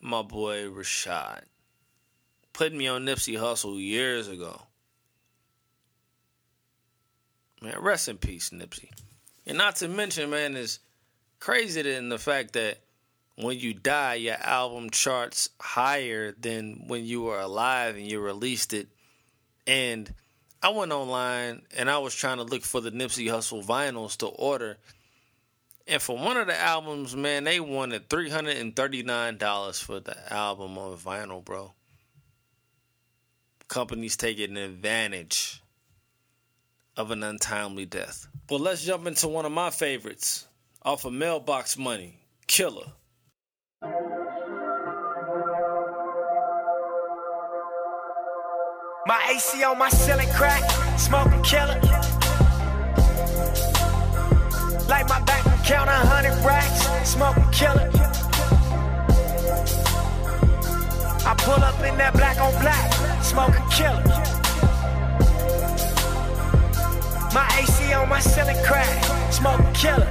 my 0.00 0.22
boy 0.22 0.64
Rashad. 0.64 1.42
Putting 2.52 2.78
me 2.78 2.88
on 2.88 3.04
Nipsey 3.04 3.38
Hussle 3.38 3.80
years 3.80 4.28
ago. 4.28 4.62
Man, 7.60 7.76
rest 7.80 8.08
in 8.08 8.18
peace, 8.18 8.50
Nipsey. 8.50 8.90
And 9.46 9.58
not 9.58 9.76
to 9.76 9.88
mention, 9.88 10.30
man, 10.30 10.56
is 10.56 10.78
crazy 11.38 11.82
than 11.82 12.08
the 12.08 12.18
fact 12.18 12.54
that 12.54 12.78
when 13.36 13.58
you 13.58 13.74
die, 13.74 14.14
your 14.14 14.36
album 14.40 14.90
charts 14.90 15.50
higher 15.60 16.32
than 16.32 16.84
when 16.86 17.04
you 17.04 17.22
were 17.22 17.40
alive 17.40 17.96
and 17.96 18.10
you 18.10 18.20
released 18.20 18.72
it. 18.72 18.88
And 19.66 20.12
I 20.62 20.70
went 20.70 20.92
online 20.92 21.62
and 21.76 21.90
I 21.90 21.98
was 21.98 22.14
trying 22.14 22.38
to 22.38 22.44
look 22.44 22.62
for 22.62 22.80
the 22.80 22.90
Nipsey 22.90 23.26
Hussle 23.26 23.64
vinyls 23.64 24.16
to 24.18 24.26
order. 24.26 24.78
And 25.86 26.00
for 26.00 26.16
one 26.16 26.38
of 26.38 26.46
the 26.46 26.58
albums, 26.58 27.14
man, 27.14 27.44
they 27.44 27.60
wanted 27.60 28.08
$339 28.08 29.82
for 29.82 30.00
the 30.00 30.32
album 30.32 30.78
on 30.78 30.96
vinyl, 30.96 31.44
bro. 31.44 31.74
Companies 33.68 34.16
taking 34.16 34.56
advantage 34.56 35.62
of 36.96 37.10
an 37.10 37.22
untimely 37.22 37.84
death. 37.84 38.28
Well, 38.50 38.60
let's 38.60 38.84
jump 38.84 39.06
into 39.06 39.26
one 39.26 39.46
of 39.46 39.52
my 39.52 39.70
favorites 39.70 40.46
off 40.82 41.06
of 41.06 41.14
Mailbox 41.14 41.78
Money 41.78 42.18
Killer. 42.46 42.92
My 49.06 49.32
AC 49.34 49.64
on 49.64 49.78
my 49.78 49.88
ceiling 49.88 50.28
crack, 50.34 50.62
smoking 50.98 51.42
killer. 51.42 51.80
Like 54.88 55.08
my 55.08 55.22
bank 55.24 55.46
account, 55.46 55.88
a 55.88 55.92
hundred 56.04 56.36
racks, 56.44 57.08
smoking 57.08 57.50
killer. 57.50 57.90
I 61.26 61.34
pull 61.38 61.64
up 61.64 61.80
in 61.82 61.96
that 61.96 62.12
black 62.12 62.38
on 62.38 62.52
black, 62.60 62.92
smoking 63.22 63.66
killer. 63.70 64.13
Crack, 68.64 69.32
smoke 69.32 69.60
killer. 69.74 70.10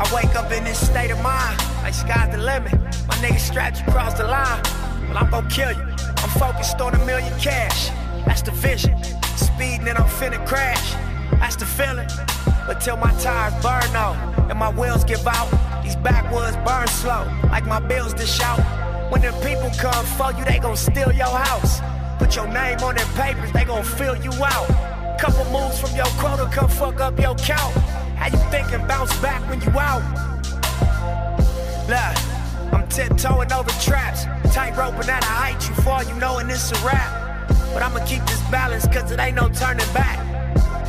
I 0.00 0.08
wake 0.14 0.36
up 0.36 0.52
in 0.52 0.64
this 0.64 0.86
state 0.86 1.10
of 1.10 1.20
mind, 1.22 1.58
like 1.82 1.94
sky's 1.94 2.30
the 2.30 2.38
limit. 2.38 2.72
My 3.08 3.14
nigga 3.16 3.38
strapped 3.38 3.80
you 3.80 3.86
across 3.86 4.14
the 4.14 4.24
line. 4.24 4.62
Well, 5.08 5.18
I'm 5.18 5.30
gon' 5.30 5.48
kill 5.48 5.72
you. 5.72 5.82
I'm 5.82 6.30
focused 6.38 6.80
on 6.80 6.94
a 6.94 7.04
million 7.06 7.32
cash. 7.40 7.90
That's 8.26 8.42
the 8.42 8.50
vision. 8.50 9.02
Speeding 9.36 9.88
and 9.88 9.98
I'm 9.98 10.08
finna 10.08 10.44
crash. 10.46 10.92
That's 11.40 11.56
the 11.56 11.64
feeling. 11.64 12.08
But 12.66 12.80
till 12.80 12.98
my 12.98 13.12
tires 13.14 13.54
burn 13.62 13.96
out 13.96 14.16
and 14.50 14.58
my 14.58 14.70
wheels 14.70 15.04
give 15.04 15.26
out, 15.26 15.48
these 15.82 15.96
backwoods 15.96 16.56
burn 16.68 16.86
slow, 16.88 17.24
like 17.50 17.66
my 17.66 17.80
bills 17.80 18.12
to 18.14 18.26
shout. 18.26 18.60
When 19.10 19.22
the 19.22 19.32
people 19.42 19.70
come 19.78 20.04
for 20.04 20.32
you, 20.38 20.44
they 20.44 20.58
gon' 20.58 20.76
steal 20.76 21.12
your 21.12 21.34
house. 21.34 21.80
Put 22.18 22.36
your 22.36 22.48
name 22.48 22.78
on 22.80 22.94
their 22.96 23.06
papers, 23.16 23.50
they 23.52 23.64
gon' 23.64 23.84
fill 23.84 24.16
you 24.16 24.32
out. 24.44 24.97
Couple 25.18 25.44
moves 25.46 25.80
from 25.80 25.96
your 25.96 26.06
quota 26.20 26.48
come 26.52 26.68
fuck 26.68 27.00
up 27.00 27.18
your 27.18 27.34
count. 27.34 27.74
How 28.14 28.28
you 28.28 28.38
thinking 28.52 28.86
bounce 28.86 29.16
back 29.18 29.42
when 29.50 29.60
you 29.60 29.70
out? 29.76 30.02
Look, 31.88 32.72
I'm 32.72 32.86
tiptoeing 32.88 33.52
over 33.52 33.70
traps. 33.82 34.26
Tight 34.54 34.76
roping 34.76 35.10
at 35.10 35.24
a 35.24 35.26
height, 35.26 35.68
you 35.68 35.74
fall, 35.82 36.04
you 36.04 36.14
know, 36.14 36.38
and 36.38 36.48
it's 36.48 36.70
a 36.70 36.86
wrap. 36.86 37.48
But 37.74 37.82
I'ma 37.82 38.04
keep 38.06 38.24
this 38.26 38.40
balance, 38.48 38.86
cause 38.86 39.10
it 39.10 39.18
ain't 39.18 39.34
no 39.34 39.48
turning 39.48 39.92
back. 39.92 40.18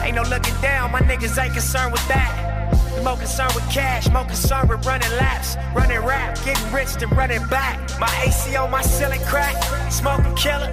Ain't 0.03 0.15
no 0.15 0.21
looking 0.21 0.55
down, 0.61 0.91
my 0.91 0.99
niggas 0.99 1.41
ain't 1.41 1.53
concerned 1.53 1.91
with 1.91 2.07
that. 2.07 2.71
More 3.03 3.17
concerned 3.17 3.53
with 3.55 3.67
cash, 3.71 4.09
more 4.09 4.25
concerned 4.25 4.69
with 4.69 4.85
running 4.85 5.09
laps, 5.17 5.57
running 5.73 6.05
rap, 6.05 6.37
getting 6.45 6.71
rich 6.71 6.93
than 6.93 7.09
running 7.09 7.45
back. 7.47 7.79
My 7.99 8.13
AC 8.27 8.55
on 8.55 8.69
my 8.69 8.83
ceiling 8.83 9.21
crack, 9.21 9.55
smoking 9.91 10.35
killer. 10.35 10.71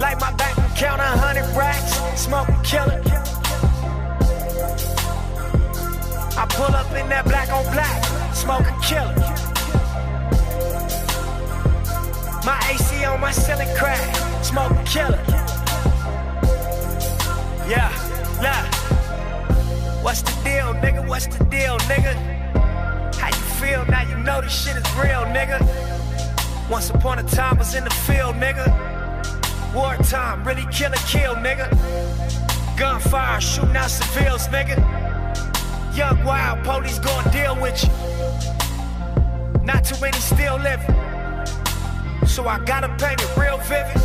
Like 0.00 0.20
my 0.20 0.32
bank 0.34 0.56
count 0.76 1.00
a 1.00 1.04
hundred 1.04 1.48
racks, 1.56 1.98
smoking 2.20 2.60
killer. 2.62 3.02
I 6.36 6.46
pull 6.50 6.72
up 6.72 6.90
in 6.94 7.08
that 7.08 7.24
black 7.24 7.50
on 7.50 7.64
black, 7.72 8.04
smoking 8.32 8.78
killer. 8.80 9.14
My 12.46 12.58
AC 12.70 13.04
on 13.06 13.20
my 13.20 13.32
ceiling 13.32 13.68
crack, 13.76 13.98
smoking 14.44 14.84
killer. 14.84 15.22
Yeah, 17.68 17.90
look. 18.40 18.74
What's 20.04 20.22
the 20.22 20.30
deal, 20.44 20.74
nigga? 20.74 21.06
What's 21.08 21.26
the 21.26 21.44
deal, 21.44 21.76
nigga? 21.90 22.14
How 23.16 23.26
you 23.26 23.44
feel 23.60 23.84
now? 23.86 24.02
You 24.08 24.16
know 24.22 24.40
this 24.40 24.52
shit 24.52 24.76
is 24.76 24.94
real, 24.94 25.24
nigga. 25.34 25.58
Once 26.70 26.90
upon 26.90 27.18
a 27.18 27.24
time 27.24 27.56
I 27.56 27.58
was 27.58 27.74
in 27.74 27.82
the 27.82 27.90
field, 27.90 28.36
nigga. 28.36 28.87
Wartime, 29.78 30.42
really 30.42 30.66
kill 30.72 30.90
or 30.90 31.04
kill, 31.06 31.36
nigga. 31.36 31.70
Gunfire, 32.76 33.40
shooting 33.40 33.76
out 33.76 33.88
civilians, 33.88 34.48
nigga. 34.48 34.76
Young 35.96 36.24
wild, 36.24 36.64
police 36.64 36.98
gon' 36.98 37.30
deal 37.30 37.54
with 37.62 37.84
you. 37.84 37.90
Not 39.62 39.84
too 39.84 39.94
many 40.00 40.18
still 40.18 40.56
living. 40.56 40.96
So 42.26 42.48
I 42.48 42.58
gotta 42.66 42.88
paint 42.98 43.22
it 43.22 43.36
real 43.36 43.58
vivid. 43.58 44.02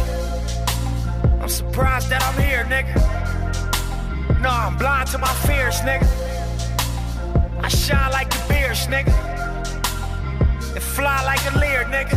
I'm 1.42 1.50
surprised 1.50 2.08
that 2.12 2.22
I'm 2.22 2.40
here, 2.40 2.66
nigga. 2.66 2.94
No, 4.42 4.50
I'm 4.50 4.78
blind 4.78 5.10
to 5.10 5.18
my 5.18 5.34
fears, 5.48 5.80
nigga. 5.82 6.08
I 7.64 7.68
shine 7.68 8.12
like 8.12 8.30
the 8.30 8.46
beers, 8.48 8.86
nigga. 8.86 9.12
And 10.76 10.84
fly 10.84 11.24
like 11.24 11.44
a 11.52 11.58
Lear, 11.58 11.86
nigga. 11.86 12.14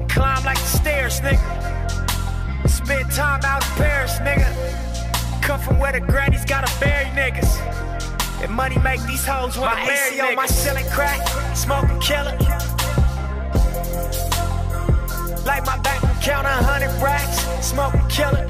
And 0.00 0.10
climb 0.10 0.42
like 0.44 0.58
the 0.58 0.78
stairs, 0.80 1.20
nigga. 1.20 1.55
Spend 2.86 3.10
time 3.10 3.40
out 3.42 3.64
in 3.64 3.72
Paris, 3.82 4.12
nigga. 4.20 5.42
Come 5.42 5.58
from 5.58 5.80
where 5.80 5.90
the 5.90 5.98
grannies 5.98 6.44
gotta 6.44 6.72
bury 6.78 7.06
niggas. 7.16 7.58
And 8.40 8.52
money 8.52 8.78
make 8.78 9.02
these 9.08 9.26
hoes 9.26 9.58
wanna 9.58 9.74
My 9.74 9.86
marry 9.86 10.10
AC 10.10 10.20
on 10.20 10.36
my 10.36 10.46
ceiling 10.46 10.86
crack, 10.92 11.18
smoking 11.56 11.98
killer. 11.98 12.38
Like 15.44 15.66
my 15.66 15.76
bank 15.78 16.04
account, 16.04 16.46
a 16.46 16.50
hundred 16.62 16.94
racks, 17.02 17.40
smoking 17.60 18.06
killer. 18.08 18.46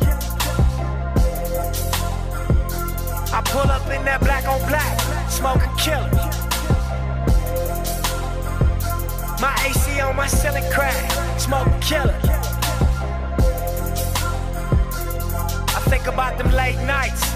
I 3.32 3.40
pull 3.42 3.70
up 3.70 3.90
in 3.90 4.04
that 4.04 4.20
black 4.20 4.46
on 4.46 4.60
black, 4.68 5.00
smoking 5.30 5.74
killer. 5.78 6.10
My 9.40 9.56
AC 9.64 9.98
on 10.02 10.14
my 10.14 10.26
ceiling 10.26 10.70
crack, 10.70 11.10
smoking 11.40 11.80
killer. 11.80 12.55
Think 16.06 16.14
about 16.14 16.38
them 16.38 16.52
late 16.52 16.76
nights. 16.86 17.32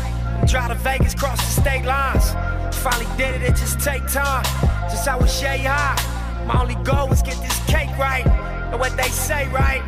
Drive 0.46 0.68
to 0.68 0.76
Vegas, 0.76 1.14
cross 1.14 1.38
the 1.38 1.60
state 1.60 1.84
lines. 1.84 2.30
Finally 2.76 3.06
did 3.16 3.34
it, 3.34 3.42
it 3.42 3.56
just 3.56 3.80
take 3.80 4.06
time. 4.06 4.44
Since 4.88 5.08
I 5.08 5.16
was 5.16 5.42
yay 5.42 5.58
high, 5.58 5.98
my 6.46 6.62
only 6.62 6.76
goal 6.84 7.08
was 7.08 7.20
get 7.20 7.36
this 7.42 7.58
cake 7.66 7.90
right. 7.98 8.24
And 8.26 8.78
what 8.78 8.96
they 8.96 9.08
say, 9.08 9.48
right? 9.48 9.82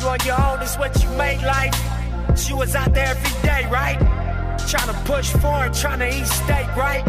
You 0.00 0.08
on 0.08 0.18
your 0.24 0.40
own 0.40 0.60
is 0.62 0.74
what 0.76 1.00
you 1.00 1.08
made 1.10 1.42
life. 1.42 1.74
She 2.36 2.52
was 2.52 2.74
out 2.74 2.92
there 2.92 3.06
every 3.06 3.42
day, 3.42 3.68
right? 3.70 3.98
Trying 4.68 4.88
to 4.88 4.98
push 5.04 5.30
forward, 5.30 5.72
trying 5.72 6.00
to 6.00 6.08
eat 6.08 6.26
steak, 6.26 6.66
right? 6.74 7.04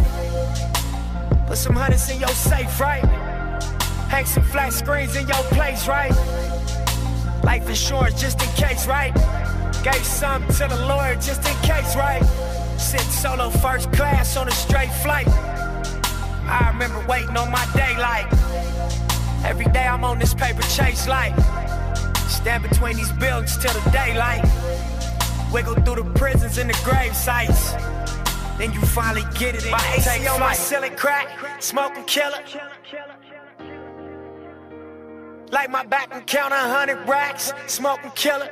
Put 1.47 1.57
some 1.57 1.75
hundreds 1.75 2.07
in 2.11 2.19
your 2.19 2.29
safe, 2.29 2.79
right? 2.79 3.03
Hang 4.09 4.25
some 4.25 4.43
flat 4.43 4.73
screens 4.73 5.15
in 5.15 5.27
your 5.27 5.43
place, 5.55 5.87
right? 5.87 6.13
Life 7.43 7.67
insurance 7.67 8.21
just 8.21 8.39
in 8.43 8.49
case, 8.49 8.85
right? 8.85 9.44
Gave 9.85 10.03
some 10.03 10.41
to 10.47 10.67
the 10.67 10.83
lawyer 10.87 11.13
just 11.13 11.47
in 11.47 11.55
case, 11.57 11.95
right? 11.95 12.23
Sitting 12.79 13.05
solo 13.05 13.51
first 13.51 13.91
class 13.93 14.35
on 14.35 14.47
a 14.47 14.51
straight 14.51 14.91
flight. 14.91 15.27
I 15.27 16.71
remember 16.73 17.05
waiting 17.07 17.37
on 17.37 17.51
my 17.51 17.63
daylight. 17.75 18.25
Every 19.45 19.65
day 19.65 19.85
I'm 19.85 20.03
on 20.03 20.17
this 20.17 20.33
paper 20.33 20.63
chase 20.63 21.07
like 21.07 21.35
Stand 22.27 22.63
between 22.63 22.97
these 22.97 23.11
buildings 23.11 23.57
till 23.57 23.73
the 23.73 23.91
daylight. 23.91 24.43
Wiggle 25.53 25.75
through 25.75 26.01
the 26.01 26.11
prisons 26.15 26.57
and 26.57 26.67
the 26.67 26.79
grave 26.83 27.15
sites. 27.15 27.73
then 28.57 28.73
you 28.73 28.81
finally 28.81 29.21
get 29.37 29.53
it. 29.53 29.65
In. 29.65 29.71
My 29.71 29.93
AC 29.95 30.25
on 30.25 30.39
my 30.39 30.55
ceiling 30.55 30.95
crack, 30.95 31.61
smoking 31.61 32.05
killer. 32.05 32.43
Like 35.51 35.69
my 35.69 35.85
back 35.85 36.09
and 36.11 36.25
count 36.25 36.53
a 36.53 36.57
hundred 36.57 37.07
racks, 37.07 37.53
smoking 37.67 38.09
killer. 38.15 38.49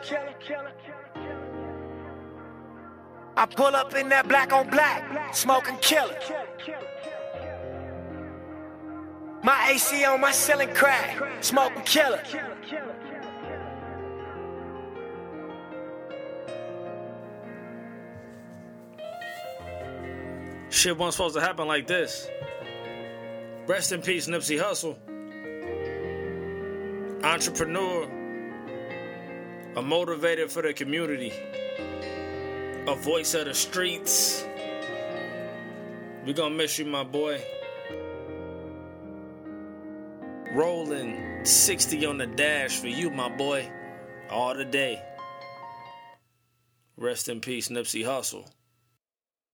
I 3.36 3.46
pull 3.48 3.76
up 3.76 3.96
in 3.96 4.10
that 4.10 4.28
black 4.28 4.54
on 4.54 4.70
black, 4.70 5.34
smoking 5.34 5.78
killer. 5.78 6.16
My 9.44 9.72
AC 9.72 10.06
on 10.06 10.22
my 10.22 10.32
ceiling 10.32 10.74
crack, 10.74 11.22
smoking 11.42 11.82
killer. 11.84 12.22
Shit 20.70 20.98
wasn't 20.98 21.14
supposed 21.14 21.36
to 21.36 21.42
happen 21.42 21.68
like 21.68 21.88
this. 21.88 22.30
Rest 23.68 23.92
in 23.92 24.02
peace, 24.02 24.28
Nipsey 24.28 24.60
Hussle. 24.60 24.98
Entrepreneur. 27.24 28.04
A 29.76 29.82
motivator 29.82 30.50
for 30.50 30.62
the 30.62 30.74
community. 30.74 31.32
A 32.86 32.96
voice 32.96 33.34
of 33.34 33.46
the 33.46 33.54
streets. 33.54 34.46
We 36.26 36.34
gonna 36.34 36.54
miss 36.54 36.78
you, 36.78 36.84
my 36.84 37.06
boy. 37.06 37.42
Rolling 40.52 41.46
60 41.46 42.06
on 42.06 42.18
the 42.18 42.28
dash 42.28 42.78
for 42.78 42.90
you, 42.90 43.10
my 43.10 43.30
boy. 43.30 43.72
All 44.30 44.54
the 44.54 44.66
day. 44.66 45.02
Rest 46.98 47.30
in 47.30 47.40
peace, 47.40 47.70
Nipsey 47.70 48.04
Hussle. 48.04 48.52